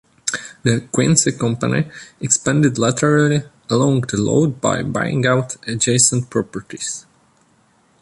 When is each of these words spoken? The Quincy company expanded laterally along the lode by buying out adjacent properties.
The 0.63 0.87
Quincy 0.91 1.31
company 1.33 1.87
expanded 2.19 2.79
laterally 2.79 3.43
along 3.69 4.01
the 4.09 4.17
lode 4.17 4.59
by 4.59 4.81
buying 4.81 5.27
out 5.27 5.57
adjacent 5.67 6.27
properties. 6.31 7.05